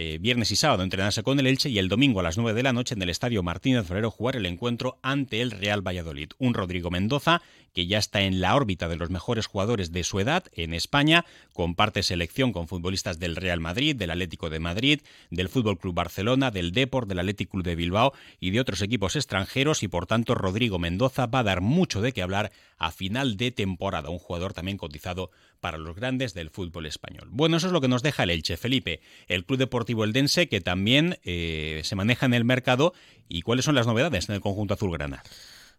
eh, 0.00 0.18
viernes 0.20 0.52
y 0.52 0.54
sábado 0.54 0.84
entrenarse 0.84 1.24
con 1.24 1.40
el 1.40 1.48
Elche 1.48 1.70
y 1.70 1.80
el 1.80 1.88
domingo 1.88 2.20
a 2.20 2.22
las 2.22 2.38
9 2.38 2.54
de 2.54 2.62
la 2.62 2.72
noche 2.72 2.94
en 2.94 3.02
el 3.02 3.10
Estadio 3.10 3.42
Martínez 3.42 3.84
Florero 3.84 4.12
jugar 4.12 4.36
el 4.36 4.46
encuentro 4.46 4.96
ante 5.02 5.40
el 5.40 5.50
Real 5.50 5.84
Valladolid. 5.84 6.28
Un 6.38 6.54
Rodrigo 6.54 6.88
Mendoza 6.88 7.42
que 7.78 7.86
ya 7.86 7.98
está 7.98 8.22
en 8.22 8.40
la 8.40 8.56
órbita 8.56 8.88
de 8.88 8.96
los 8.96 9.10
mejores 9.10 9.46
jugadores 9.46 9.92
de 9.92 10.02
su 10.02 10.18
edad 10.20 10.44
en 10.52 10.74
España, 10.74 11.24
comparte 11.52 12.02
selección 12.02 12.52
con 12.52 12.66
futbolistas 12.68 13.18
del 13.18 13.36
Real 13.36 13.60
Madrid, 13.60 13.94
del 13.94 14.10
Atlético 14.10 14.50
de 14.50 14.58
Madrid, 14.58 15.00
del 15.30 15.48
Fútbol 15.48 15.78
Club 15.78 15.94
Barcelona, 15.94 16.50
del 16.50 16.72
Deport, 16.72 17.08
del 17.08 17.20
Atlético 17.20 17.62
de 17.62 17.76
Bilbao 17.76 18.12
y 18.40 18.50
de 18.50 18.60
otros 18.60 18.82
equipos 18.82 19.16
extranjeros 19.16 19.82
y 19.82 19.88
por 19.88 20.06
tanto 20.06 20.34
Rodrigo 20.34 20.78
Mendoza 20.78 21.26
va 21.26 21.38
a 21.40 21.44
dar 21.44 21.60
mucho 21.60 22.00
de 22.00 22.12
qué 22.12 22.22
hablar 22.22 22.50
a 22.78 22.90
final 22.90 23.36
de 23.36 23.50
temporada, 23.50 24.10
un 24.10 24.18
jugador 24.18 24.54
también 24.54 24.76
cotizado 24.76 25.30
para 25.60 25.78
los 25.78 25.96
grandes 25.96 26.34
del 26.34 26.50
fútbol 26.50 26.86
español. 26.86 27.28
Bueno, 27.30 27.56
eso 27.56 27.66
es 27.66 27.72
lo 27.72 27.80
que 27.80 27.88
nos 27.88 28.02
deja 28.02 28.22
el 28.22 28.30
Elche, 28.30 28.56
Felipe, 28.56 29.00
el 29.26 29.44
Club 29.44 29.58
Deportivo 29.58 29.87
Eldense 29.88 30.48
que 30.48 30.60
también 30.60 31.18
eh, 31.24 31.80
se 31.84 31.96
maneja 31.96 32.26
en 32.26 32.34
el 32.34 32.44
mercado 32.44 32.94
y 33.28 33.42
cuáles 33.42 33.64
son 33.64 33.74
las 33.74 33.86
novedades 33.86 34.28
en 34.28 34.34
el 34.34 34.40
conjunto 34.40 34.74
azulgrana. 34.74 35.22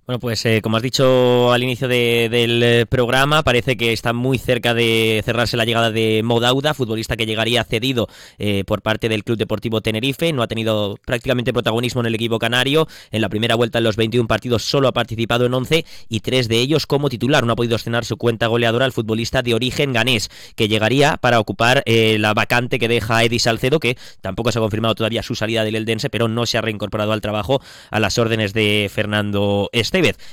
Bueno, 0.10 0.20
pues 0.20 0.44
eh, 0.48 0.62
como 0.63 0.75
has 0.77 0.82
dicho 0.82 1.51
al 1.51 1.62
inicio 1.62 1.88
del 1.88 2.63
eh, 2.63 2.86
programa, 2.88 3.44
parece 3.44 3.77
que 3.77 3.94
está 3.94 4.12
muy 4.12 4.39
cerca 4.39 4.74
de 4.74 5.22
cerrarse 5.24 5.56
la 5.56 5.65
llegada 5.65 5.91
de 5.91 6.22
Modauda, 6.24 6.74
futbolista 6.74 7.15
que 7.15 7.27
llegaría 7.27 7.63
cedido 7.63 8.08
eh, 8.39 8.63
por 8.65 8.82
parte 8.82 9.08
del 9.08 9.24
Club 9.24 9.38
Deportivo 9.38 9.82
Tenerife. 9.82 10.34
No 10.34 10.41
ha 10.41 10.48
tenido 10.48 10.98
prácticamente 11.06 11.53
protagonismo 11.53 12.01
en 12.01 12.08
el 12.08 12.15
equipo 12.15 12.39
canario. 12.39 12.88
En 13.12 13.22
la 13.22 13.29
primera 13.29 13.53
vuelta 13.53 13.77
en 13.77 13.84
los 13.84 13.98
21 13.98 14.27
partidos 14.27 14.63
solo 14.63 14.88
ha 14.88 14.94
participado 14.94 15.46
en 15.46 15.53
11 15.53 15.86
y 16.10 16.22
tres 16.22 16.48
de 16.48 16.58
ellos 16.58 16.88
como 16.88 17.08
titular. 17.10 17.46
No 17.46 17.53
ha 17.53 17.56
podido 17.56 17.75
estrenar 17.75 18.03
su 18.03 18.18
cuenta 18.18 18.48
goleadora 18.48 18.86
al 18.86 18.94
futbolista 18.94 19.44
de 19.44 19.53
origen 19.53 19.94
ganés, 19.94 20.32
que 20.56 20.68
llegaría 20.68 21.18
para 21.18 21.39
ocupar 21.39 21.84
la 21.86 22.34
vacante 22.34 22.79
que 22.79 22.88
deja 22.88 23.24
Eddie 23.24 23.38
Salcedo, 23.38 23.79
que 23.79 23.96
tampoco 24.22 24.51
se 24.51 24.58
ha 24.58 24.62
confirmado 24.62 24.96
todavía 24.96 25.22
su 25.22 25.36
salida 25.36 25.63
del 25.63 25.75
Eldense, 25.75 26.10
pero 26.10 26.27
no 26.27 26.48
se 26.48 26.58
ha 26.58 26.62
reincorporado 26.62 27.12
al 27.12 27.22
trabajo 27.22 27.62
a 27.91 28.00
las 28.00 28.18
órdenes 28.18 28.53
de 28.53 28.89
Fernando 28.91 29.70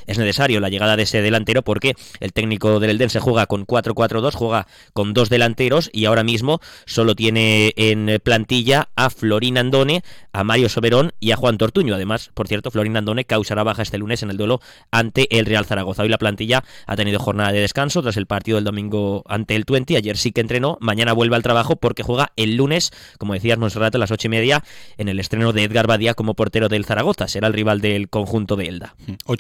Es 0.07 0.19
necesario 0.19 0.61
la 0.61 0.69
llegada 0.69 0.97
de 0.97 1.05
ese 1.05 1.23
delantero 1.23 1.63
porque 1.63 1.95
el 2.21 2.33
técnico 2.33 2.81
del 2.81 2.91
Eldense 2.91 3.21
juega 3.21 3.47
con 3.47 3.67
4-4-2, 3.67 4.35
juega 4.35 4.67
con 4.93 5.15
dos 5.15 5.29
delanteros 5.29 5.91
y 5.93 6.05
ahora 6.07 6.25
mismo 6.25 6.61
solo 6.85 7.15
tiene 7.15 7.73
en 7.77 8.21
plantilla 8.23 8.89
a 8.97 9.11
Florín 9.11 9.59
Andone, 9.59 10.03
a 10.33 10.45
Mario 10.45 10.69
Soberón 10.69 11.13
y 11.21 11.31
a 11.33 11.37
Juan 11.37 11.59
Tortuño. 11.59 11.95
Además, 11.95 12.31
por 12.35 12.49
cierto, 12.49 12.71
Florín 12.71 12.97
Andone 12.97 13.25
causará 13.25 13.63
baja 13.63 13.83
este 13.83 13.99
lunes 13.99 14.23
en 14.23 14.31
el 14.31 14.37
duelo 14.37 14.61
ante 14.91 15.39
el 15.39 15.47
Real 15.47 15.65
Zaragoza. 15.65 16.03
Hoy 16.03 16.09
la 16.09 16.19
plantilla 16.19 16.65
ha 16.87 16.97
tenido 16.97 17.19
jornada 17.19 17.53
de 17.53 17.61
descanso 17.61 18.03
tras 18.03 18.17
el 18.17 18.27
partido 18.27 18.57
del 18.57 18.65
domingo 18.65 19.23
ante 19.27 19.55
el 19.57 19.65
Twente. 19.65 19.97
Ayer 19.97 20.17
sí 20.17 20.33
que 20.33 20.41
entrenó, 20.41 20.79
mañana 20.81 21.13
vuelve 21.13 21.37
al 21.37 21.43
trabajo 21.43 21.77
porque 21.77 22.03
juega 22.03 22.33
el 22.37 22.57
lunes, 22.57 22.93
como 23.19 23.35
decías, 23.35 23.59
rato 23.75 23.99
a 23.99 24.01
las 24.01 24.11
ocho 24.11 24.29
y 24.29 24.31
media 24.31 24.65
en 24.97 25.09
el 25.09 25.21
estreno 25.21 25.53
de 25.53 25.65
Edgar 25.65 25.87
Badía 25.87 26.15
como 26.15 26.35
portero 26.35 26.69
del 26.69 26.85
Zaragoza. 26.85 27.29
Será 27.29 27.49
el 27.49 27.55
rival 27.55 27.81
del 27.81 28.09
conjunto 28.09 28.57
de 28.57 28.67
Elda. 28.67 28.95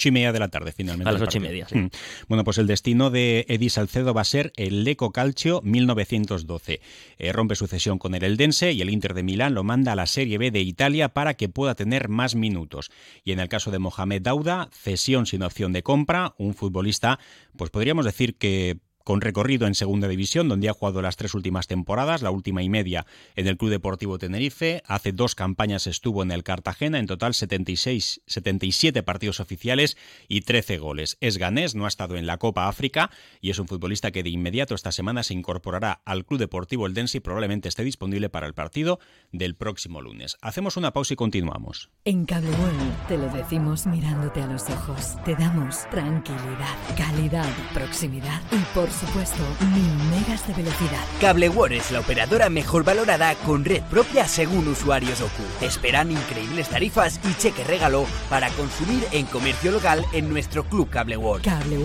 Ocho 0.06 0.10
y 0.10 0.12
media 0.12 0.32
de 0.32 0.38
la 0.38 0.46
tarde, 0.46 0.70
finalmente. 0.70 1.08
A 1.08 1.12
las 1.12 1.22
ocho 1.22 1.38
y 1.38 1.40
media, 1.40 1.66
sí. 1.66 1.76
Mm. 1.76 1.90
Bueno, 2.28 2.44
pues 2.44 2.58
el 2.58 2.68
destino 2.68 3.10
de 3.10 3.44
Edi 3.48 3.70
Salcedo 3.70 4.14
va 4.14 4.20
a 4.20 4.24
ser 4.24 4.52
el 4.54 4.84
Leco 4.84 5.10
Calcio 5.10 5.60
1912. 5.64 6.80
Eh, 7.18 7.32
rompe 7.32 7.56
su 7.56 7.66
cesión 7.66 7.98
con 7.98 8.14
el 8.14 8.22
Eldense 8.22 8.70
y 8.70 8.82
el 8.82 8.90
Inter 8.90 9.14
de 9.14 9.24
Milán 9.24 9.54
lo 9.54 9.64
manda 9.64 9.92
a 9.92 9.96
la 9.96 10.06
Serie 10.06 10.38
B 10.38 10.52
de 10.52 10.60
Italia 10.60 11.08
para 11.08 11.34
que 11.34 11.48
pueda 11.48 11.74
tener 11.74 12.08
más 12.08 12.36
minutos. 12.36 12.92
Y 13.24 13.32
en 13.32 13.40
el 13.40 13.48
caso 13.48 13.72
de 13.72 13.80
Mohamed 13.80 14.22
Dauda, 14.22 14.68
cesión 14.70 15.26
sin 15.26 15.42
opción 15.42 15.72
de 15.72 15.82
compra, 15.82 16.34
un 16.38 16.54
futbolista, 16.54 17.18
pues 17.56 17.70
podríamos 17.70 18.04
decir 18.04 18.36
que 18.36 18.78
con 19.06 19.20
recorrido 19.20 19.68
en 19.68 19.76
Segunda 19.76 20.08
División, 20.08 20.48
donde 20.48 20.68
ha 20.68 20.72
jugado 20.72 21.00
las 21.00 21.14
tres 21.14 21.32
últimas 21.34 21.68
temporadas, 21.68 22.22
la 22.22 22.32
última 22.32 22.64
y 22.64 22.68
media 22.68 23.06
en 23.36 23.46
el 23.46 23.56
Club 23.56 23.70
Deportivo 23.70 24.18
Tenerife. 24.18 24.82
Hace 24.84 25.12
dos 25.12 25.36
campañas 25.36 25.86
estuvo 25.86 26.24
en 26.24 26.32
el 26.32 26.42
Cartagena, 26.42 26.98
en 26.98 27.06
total 27.06 27.32
76, 27.32 28.22
77 28.26 29.04
partidos 29.04 29.38
oficiales 29.38 29.96
y 30.26 30.40
13 30.40 30.78
goles. 30.78 31.18
Es 31.20 31.38
ganés, 31.38 31.76
no 31.76 31.84
ha 31.84 31.88
estado 31.88 32.16
en 32.16 32.26
la 32.26 32.38
Copa 32.38 32.66
África 32.66 33.12
y 33.40 33.50
es 33.50 33.60
un 33.60 33.68
futbolista 33.68 34.10
que 34.10 34.24
de 34.24 34.30
inmediato 34.30 34.74
esta 34.74 34.90
semana 34.90 35.22
se 35.22 35.34
incorporará 35.34 36.00
al 36.04 36.24
Club 36.24 36.40
Deportivo 36.40 36.88
Eldense 36.88 37.18
y 37.18 37.20
probablemente 37.20 37.68
esté 37.68 37.84
disponible 37.84 38.28
para 38.28 38.48
el 38.48 38.54
partido 38.54 38.98
del 39.30 39.54
próximo 39.54 40.02
lunes. 40.02 40.36
Hacemos 40.40 40.76
una 40.76 40.92
pausa 40.92 41.14
y 41.14 41.16
continuamos. 41.16 41.90
En 42.04 42.26
Cable 42.26 42.50
World 42.50 43.06
te 43.06 43.18
lo 43.18 43.28
decimos 43.28 43.86
mirándote 43.86 44.42
a 44.42 44.48
los 44.48 44.68
ojos. 44.68 45.14
Te 45.24 45.36
damos 45.36 45.88
tranquilidad, 45.90 46.74
calidad, 46.98 47.54
proximidad 47.72 48.42
y 48.50 48.58
por 48.74 48.95
supuesto, 48.96 49.42
mil 49.60 49.92
megas 50.10 50.46
de 50.46 50.54
velocidad. 50.54 51.04
Cable 51.20 51.50
es 51.70 51.90
la 51.90 52.00
operadora 52.00 52.48
mejor 52.48 52.84
valorada 52.84 53.34
con 53.46 53.64
red 53.64 53.82
propia 53.84 54.26
según 54.26 54.68
usuarios 54.68 55.20
OCU. 55.20 55.42
Te 55.60 55.66
esperan 55.66 56.10
increíbles 56.10 56.68
tarifas 56.68 57.20
y 57.24 57.34
cheque 57.34 57.64
regalo 57.64 58.06
para 58.28 58.48
consumir 58.50 59.06
en 59.12 59.26
comercio 59.26 59.72
local 59.72 60.04
en 60.12 60.28
nuestro 60.28 60.64
club 60.64 60.88
Cable 60.90 61.16
World. 61.16 61.44
Cable 61.44 61.78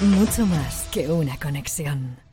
mucho 0.00 0.46
más 0.46 0.86
que 0.90 1.08
una 1.08 1.36
conexión. 1.36 2.25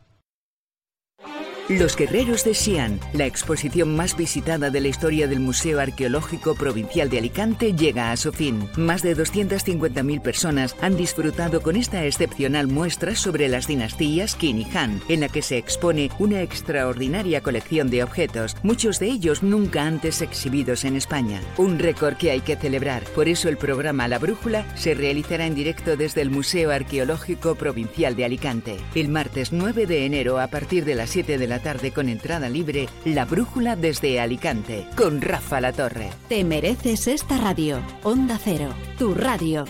Los 1.70 1.96
Guerreros 1.96 2.43
de 2.43 2.53
Xi'an, 2.53 3.00
la 3.13 3.25
exposición 3.25 3.96
más 3.96 4.17
visitada 4.17 4.70
de 4.70 4.82
la 4.82 4.89
historia 4.89 5.29
del 5.29 5.39
Museo 5.39 5.79
Arqueológico 5.79 6.55
Provincial 6.55 7.10
de 7.10 7.20
Alicante, 7.20 7.74
llega 7.74 8.12
a 8.12 8.17
su 8.17 8.34
fin. 8.34 8.67
Más 8.75 9.01
de 9.01 9.15
250.000 9.15 10.22
personas 10.22 10.75
han 10.82 10.98
disfrutado 10.98 11.62
con 11.62 11.77
esta 11.77 12.03
excepcional 12.03 12.67
muestra 12.67 13.15
sobre 13.15 13.48
las 13.48 13.65
dinastías 13.65 14.36
Qin 14.36 14.60
y 14.60 14.67
Han, 14.75 15.01
en 15.08 15.22
la 15.22 15.29
que 15.29 15.41
se 15.41 15.58
expone 15.58 16.12
una 16.20 16.41
extraordinaria 16.41 17.39
colección 17.39 17.89
de 17.89 18.03
objetos, 18.03 18.58
muchos 18.62 19.00
de 19.00 19.08
ellos 19.08 19.41
nunca 19.41 19.86
antes 19.86 20.22
exhibidos 20.22 20.84
en 20.84 20.98
España. 20.98 21.39
Un 21.55 21.79
récord 21.79 22.17
que 22.17 22.32
hay 22.32 22.41
que 22.41 22.58
celebrar. 22.58 23.03
Por 23.15 23.29
eso 23.29 23.48
el 23.48 23.55
programa 23.55 24.10
La 24.10 24.20
Brújula 24.20 24.65
se 24.75 24.96
realizará 24.96 25.46
en 25.46 25.55
directo 25.55 25.96
desde 25.96 26.24
el 26.24 26.29
Museo 26.29 26.72
Arqueológico 26.72 27.55
Provincial 27.55 28.17
de 28.17 28.25
Alicante, 28.25 28.75
el 28.96 29.08
martes 29.08 29.53
9 29.53 29.86
de 29.86 30.05
enero 30.05 30.41
a 30.41 30.48
partir 30.48 30.84
de 30.84 30.96
las 30.96 31.10
7 31.12 31.38
de 31.38 31.48
la 31.48 31.52
tarde 31.60 31.91
con 31.91 32.10
entrada 32.10 32.50
libre, 32.50 32.88
La 33.05 33.25
Brújula 33.25 33.75
desde 33.75 34.19
Alicante, 34.19 34.88
con 34.95 35.22
Rafa 35.22 35.62
La 35.62 35.74
Torre. 35.74 36.10
Te 36.29 36.43
mereces 36.43 37.07
esta 37.07 37.38
radio. 37.38 37.79
Onda 38.03 38.39
Cero, 38.43 38.74
tu 38.98 39.13
radio. 39.13 39.65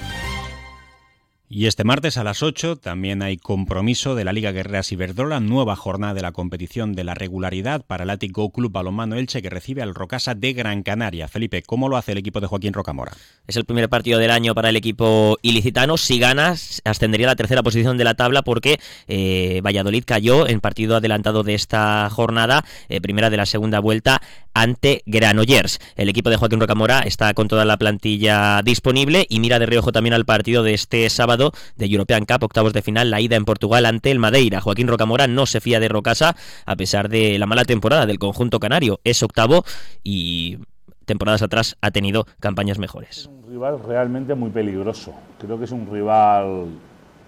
Y 1.56 1.68
este 1.68 1.84
martes 1.84 2.18
a 2.18 2.24
las 2.24 2.42
8 2.42 2.78
también 2.78 3.22
hay 3.22 3.38
compromiso 3.38 4.16
de 4.16 4.24
la 4.24 4.34
Liga 4.34 4.52
Guerreras 4.52 4.92
Iberdrola, 4.92 5.40
nueva 5.40 5.76
jornada 5.76 6.16
de 6.16 6.24
la 6.24 6.32
competición 6.32 6.94
de 6.94 7.04
la 7.04 7.14
regularidad 7.14 7.86
para 7.86 8.06
el 8.06 8.10
Ático 8.10 8.52
Club 8.52 8.72
Balonmano 8.72 9.18
Elche 9.18 9.44
que 9.44 9.52
recibe 9.52 9.84
al 9.84 9.94
Rocasa 9.94 10.34
de 10.34 10.54
Gran 10.54 10.82
Canaria. 10.82 11.28
Felipe, 11.28 11.62
¿cómo 11.62 11.90
lo 11.90 11.98
hace 11.98 12.14
el 12.14 12.18
equipo 12.18 12.42
de 12.42 12.48
Joaquín 12.48 12.74
Rocamora? 12.74 13.12
Es 13.46 13.56
el 13.56 13.66
primer 13.66 13.88
partido 13.88 14.18
del 14.18 14.32
año 14.32 14.56
para 14.56 14.70
el 14.70 14.78
equipo 14.78 15.38
ilicitano. 15.44 15.98
Si 15.98 16.18
ganas, 16.18 16.82
ascendería 16.86 17.28
a 17.28 17.34
la 17.34 17.36
tercera 17.36 17.62
posición 17.62 18.00
de 18.00 18.04
la 18.04 18.16
tabla 18.16 18.42
porque 18.42 18.80
eh, 19.08 19.62
Valladolid 19.64 20.06
cayó 20.08 20.48
en 20.48 20.60
partido 20.60 20.96
adelantado 20.96 21.44
de 21.44 21.54
esta 21.54 22.10
jornada, 22.10 22.66
eh, 22.90 23.00
primera 23.00 23.30
de 23.30 23.38
la 23.38 23.46
segunda 23.46 23.80
vuelta, 23.80 24.24
ante 24.56 25.04
Granollers. 25.06 25.80
El 25.98 26.10
equipo 26.10 26.32
de 26.32 26.38
Joaquín 26.38 26.60
Rocamora 26.60 27.02
está 27.02 27.32
con 27.36 27.48
toda 27.48 27.64
la 27.64 27.78
plantilla 27.78 28.64
disponible 28.64 29.28
y 29.30 29.40
mira 29.40 29.60
de 29.60 29.68
reojo 29.68 29.92
también 29.92 30.14
al 30.14 30.26
partido 30.26 30.64
de 30.64 30.74
este 30.74 31.08
sábado 31.12 31.43
de 31.76 31.86
European 31.86 32.26
Cup, 32.26 32.44
octavos 32.44 32.74
de 32.74 32.82
final, 32.82 33.10
la 33.12 33.22
ida 33.22 33.36
en 33.36 33.46
Portugal 33.46 33.86
ante 33.86 34.12
el 34.12 34.20
Madeira. 34.20 34.62
Joaquín 34.62 34.88
Rocamora 34.88 35.28
no 35.28 35.46
se 35.46 35.60
fía 35.60 35.80
de 35.80 35.90
Rocasa 35.90 36.36
a 36.66 36.76
pesar 36.76 37.10
de 37.10 37.38
la 37.40 37.46
mala 37.46 37.66
temporada 37.66 38.06
del 38.06 38.20
conjunto 38.20 38.60
canario. 38.60 39.00
Es 39.04 39.24
octavo 39.24 39.64
y 40.04 40.60
temporadas 41.06 41.42
atrás 41.42 41.78
ha 41.82 41.92
tenido 41.92 42.26
campañas 42.40 42.80
mejores. 42.80 43.18
Es 43.18 43.28
un 43.28 43.44
rival 43.50 43.80
realmente 43.86 44.36
muy 44.36 44.50
peligroso. 44.50 45.14
Creo 45.40 45.58
que 45.58 45.66
es 45.66 45.72
un 45.72 45.92
rival 45.92 46.68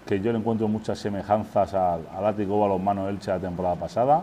que 0.06 0.20
yo 0.20 0.32
le 0.32 0.38
encuentro 0.38 0.68
muchas 0.68 0.98
semejanzas 0.98 1.74
al, 1.74 2.00
al 2.14 2.26
Ático 2.26 2.60
Balonmano 2.60 3.08
Elche 3.08 3.30
la 3.30 3.38
temporada 3.38 3.74
pasada. 3.74 4.22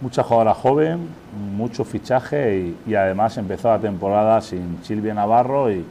Mucha 0.00 0.22
jugadora 0.22 0.54
joven, 0.54 1.08
mucho 1.56 1.84
fichaje 1.84 2.74
y, 2.86 2.90
y 2.90 2.94
además 2.94 3.36
empezó 3.36 3.68
la 3.68 3.80
temporada 3.80 4.40
sin 4.40 4.78
Silvia 4.84 5.12
Navarro 5.12 5.72
y, 5.72 5.84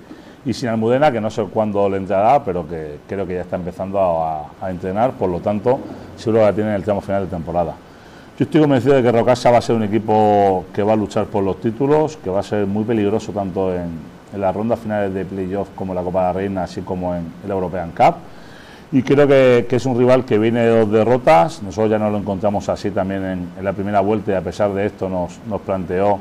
y 0.48 0.54
sin 0.54 0.70
Almudena, 0.70 1.12
que 1.12 1.20
no 1.20 1.30
sé 1.30 1.44
cuándo 1.44 1.90
le 1.90 1.98
entrará, 1.98 2.42
pero 2.42 2.66
que 2.66 3.00
creo 3.06 3.28
que 3.28 3.34
ya 3.34 3.42
está 3.42 3.58
empezando 3.58 4.00
a, 4.00 4.70
entrenar, 4.70 5.12
por 5.12 5.30
lo 5.30 5.42
tanto, 5.42 5.78
seguro 6.16 6.40
que 6.40 6.46
la 6.46 6.54
tiene 6.54 6.70
en 6.70 6.76
el 6.78 6.84
tramo 6.84 7.02
final 7.02 7.26
de 7.26 7.30
temporada. 7.30 7.76
Yo 8.40 8.46
estoy 8.46 8.62
convencido 8.62 8.96
de 8.96 9.04
que 9.04 9.12
Rocasa 9.12 9.52
va 9.52 9.58
a 9.58 9.62
ser 9.62 9.76
un 9.76 9.84
equipo 9.84 10.64
que 10.74 10.82
va 10.84 10.94
a 10.94 10.96
luchar 10.96 11.26
por 11.26 11.44
los 11.44 11.60
títulos, 11.60 12.16
que 12.16 12.30
va 12.30 12.40
a 12.40 12.44
ser 12.44 12.66
muy 12.66 12.86
peligroso 12.86 13.34
tanto 13.34 13.76
en, 13.76 14.16
las 14.40 14.56
rondas 14.56 14.80
finales 14.80 15.14
de 15.14 15.26
playoff 15.26 15.68
como 15.76 15.92
en 15.92 15.98
la 15.98 16.04
Copa 16.04 16.20
de 16.20 16.28
la 16.28 16.34
Reina, 16.34 16.64
así 16.64 16.82
como 16.82 17.14
en 17.14 17.26
el 17.44 17.52
European 17.52 17.92
Cup. 17.92 18.16
Y 18.94 19.02
creo 19.02 19.28
que, 19.28 19.68
es 19.70 19.86
un 19.86 19.98
rival 19.98 20.24
que 20.24 20.38
viene 20.38 20.62
de 20.62 20.80
dos 20.80 20.90
derrotas. 20.90 21.62
Nosotros 21.62 21.92
ya 21.92 22.00
no 22.00 22.10
lo 22.10 22.20
encontramos 22.20 22.70
así 22.70 22.92
también 22.92 23.26
en, 23.26 23.50
en 23.58 23.66
la 23.66 23.74
primera 23.74 24.00
vuelta 24.00 24.32
y 24.32 24.36
a 24.36 24.42
pesar 24.42 24.74
de 24.74 24.86
esto 24.86 25.10
nos, 25.10 25.40
nos 25.46 25.60
planteó 25.60 26.20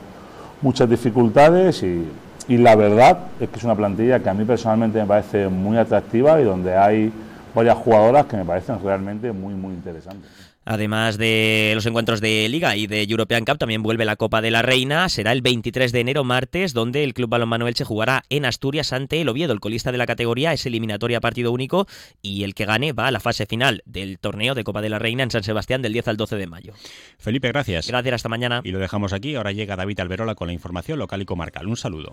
muchas 0.63 0.89
dificultades 0.89 1.83
y 1.83 2.09
y 2.49 2.57
la 2.59 2.77
verdad 2.77 3.19
es 3.41 3.49
que 3.49 3.57
es 3.57 3.65
una 3.65 3.75
plantilla 3.75 4.21
que 4.21 4.29
a 4.29 4.35
mí 4.35 4.45
personalmente 4.45 5.01
me 5.01 5.07
parece 5.07 5.49
muy 5.49 5.77
atractiva 5.77 6.41
y 6.41 6.45
donde 6.45 6.77
hay 6.77 7.13
varias 7.55 7.77
jugadoras 7.77 8.27
que 8.27 8.37
me 8.37 8.45
parecen 8.45 8.79
realmente 8.83 9.33
muy, 9.33 9.55
muy 9.55 9.75
interesantes. 9.75 10.46
Además 10.67 11.17
de 11.17 11.73
los 11.77 11.87
encuentros 11.87 12.21
de 12.21 12.49
Liga 12.49 12.77
y 12.77 12.89
de 12.89 13.05
European 13.05 13.45
Cup, 13.45 13.57
también 13.57 13.85
vuelve 13.85 14.05
la 14.05 14.17
Copa 14.17 14.43
de 14.43 14.51
la 14.51 14.63
Reina. 14.63 15.09
Será 15.09 15.31
el 15.31 15.41
23 15.41 15.93
de 15.93 16.01
enero, 16.01 16.25
martes, 16.25 16.75
donde 16.75 17.05
el 17.05 17.15
Club 17.15 17.31
Balonmano 17.31 17.69
Elche 17.69 17.85
jugará 17.85 18.25
en 18.31 18.45
Asturias 18.45 18.93
ante 18.93 19.21
el 19.21 19.29
Oviedo. 19.29 19.53
El 19.53 19.61
colista 19.61 19.93
de 19.93 19.99
la 19.99 20.07
categoría 20.07 20.53
es 20.53 20.67
eliminatoria 20.67 21.21
partido 21.21 21.53
único 21.53 21.87
y 22.21 22.43
el 22.43 22.55
que 22.55 22.65
gane 22.65 22.93
va 22.93 23.07
a 23.07 23.13
la 23.13 23.21
fase 23.21 23.47
final 23.47 23.83
del 23.87 24.19
torneo 24.19 24.55
de 24.55 24.65
Copa 24.65 24.83
de 24.83 24.89
la 24.89 24.99
Reina 24.99 25.23
en 25.23 25.31
San 25.31 25.45
Sebastián 25.45 25.83
del 25.83 25.93
10 25.93 26.09
al 26.09 26.17
12 26.17 26.35
de 26.35 26.47
mayo. 26.49 26.73
Felipe, 27.17 27.47
gracias. 27.47 27.87
Gracias, 27.87 28.15
hasta 28.15 28.29
mañana. 28.29 28.61
Y 28.65 28.73
lo 28.73 28.81
dejamos 28.81 29.13
aquí. 29.13 29.37
Ahora 29.37 29.53
llega 29.53 29.77
David 29.77 30.01
Alberola 30.01 30.35
con 30.35 30.49
la 30.49 30.53
información 30.53 30.99
local 30.99 31.23
y 31.23 31.27
comarcal. 31.27 31.69
Un 31.69 31.77
saludo. 31.77 32.13